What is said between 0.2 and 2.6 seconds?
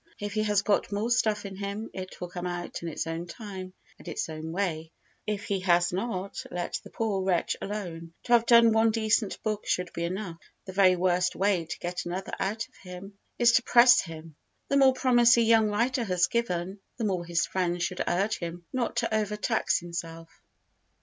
he has got more stuff in him it will come